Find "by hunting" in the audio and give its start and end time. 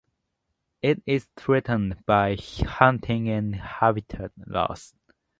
2.07-3.29